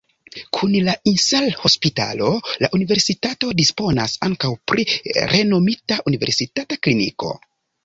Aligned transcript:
Kun 0.59 0.71
la 0.85 0.93
Insel-hospitalo 1.11 2.29
la 2.65 2.69
universitato 2.79 3.51
disponas 3.61 4.17
ankaŭ 4.29 4.53
pri 4.73 4.89
renomita 5.35 6.01
universitata 6.15 6.83
kliniko. 6.87 7.33